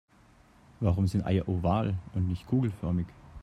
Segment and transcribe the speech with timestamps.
[0.79, 3.05] Warum sind Eier oval und nicht kugelförmig?